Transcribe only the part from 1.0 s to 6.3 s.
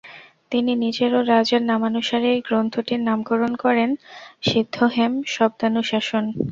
ও রাজার নামানুসারে এই গ্রন্থটির নামকরণ করেন সিদ্ধ-হেম-শব্দানুশাসন।